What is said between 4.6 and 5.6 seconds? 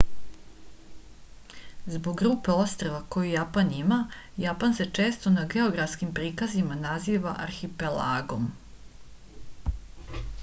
se često na